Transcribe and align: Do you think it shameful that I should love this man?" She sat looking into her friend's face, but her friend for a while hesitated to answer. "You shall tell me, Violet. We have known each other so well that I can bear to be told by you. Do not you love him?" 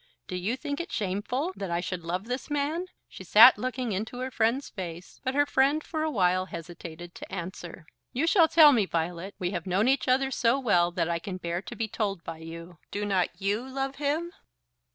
Do 0.27 0.35
you 0.35 0.57
think 0.57 0.79
it 0.79 0.91
shameful 0.91 1.53
that 1.55 1.69
I 1.69 1.79
should 1.79 2.01
love 2.01 2.23
this 2.25 2.49
man?" 2.49 2.87
She 3.07 3.23
sat 3.23 3.59
looking 3.59 3.91
into 3.91 4.17
her 4.17 4.31
friend's 4.31 4.67
face, 4.67 5.19
but 5.23 5.35
her 5.35 5.45
friend 5.45 5.83
for 5.83 6.01
a 6.01 6.09
while 6.09 6.47
hesitated 6.47 7.13
to 7.13 7.31
answer. 7.31 7.85
"You 8.11 8.25
shall 8.25 8.47
tell 8.47 8.71
me, 8.71 8.87
Violet. 8.87 9.35
We 9.37 9.51
have 9.51 9.67
known 9.67 9.87
each 9.87 10.07
other 10.07 10.31
so 10.31 10.57
well 10.59 10.89
that 10.91 11.07
I 11.07 11.19
can 11.19 11.37
bear 11.37 11.61
to 11.61 11.75
be 11.75 11.87
told 11.87 12.23
by 12.23 12.39
you. 12.39 12.79
Do 12.89 13.05
not 13.05 13.39
you 13.39 13.61
love 13.69 13.97
him?" 13.97 14.31